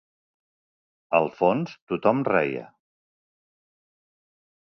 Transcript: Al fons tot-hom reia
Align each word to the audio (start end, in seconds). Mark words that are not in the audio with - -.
Al 1.19 1.29
fons 1.41 1.75
tot-hom 1.93 2.23
reia 2.33 2.65